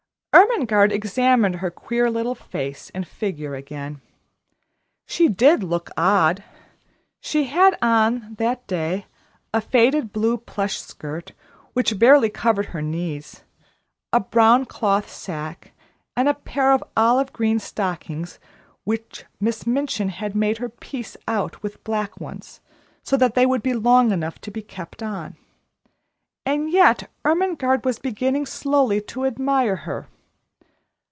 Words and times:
Ermengarde 0.33 0.93
examined 0.93 1.55
her 1.57 1.69
queer 1.69 2.09
little 2.09 2.35
face 2.35 2.89
and 2.95 3.05
figure 3.05 3.53
again. 3.53 3.99
She 5.05 5.27
did 5.27 5.61
look 5.61 5.89
odd. 5.97 6.41
She 7.19 7.45
had 7.45 7.77
on, 7.81 8.35
that 8.35 8.65
day, 8.65 9.07
a 9.53 9.59
faded 9.59 10.13
blue 10.13 10.37
plush 10.37 10.79
skirt, 10.79 11.33
which 11.73 11.99
barely 11.99 12.29
covered 12.29 12.67
her 12.67 12.81
knees, 12.81 13.43
a 14.13 14.21
brown 14.21 14.63
Cloth 14.65 15.11
sacque, 15.11 15.73
and 16.15 16.29
a 16.29 16.33
pair 16.33 16.71
of 16.71 16.81
olive 16.95 17.33
green 17.33 17.59
stockings 17.59 18.39
which 18.85 19.25
Miss 19.41 19.67
Minchin 19.67 20.07
had 20.09 20.33
made 20.33 20.59
her 20.59 20.69
piece 20.69 21.17
out 21.27 21.61
with 21.61 21.83
black 21.83 22.21
ones, 22.21 22.61
so 23.03 23.17
that 23.17 23.35
they 23.35 23.45
would 23.45 23.61
be 23.61 23.73
long 23.73 24.13
enough 24.13 24.39
to 24.39 24.51
be 24.51 24.61
kept 24.61 25.03
on. 25.03 25.35
And 26.45 26.69
yet 26.71 27.09
Ermengarde 27.25 27.83
was 27.83 27.99
beginning 27.99 28.45
slowly 28.45 29.01
to 29.01 29.25
admire 29.25 29.75
her. 29.77 30.07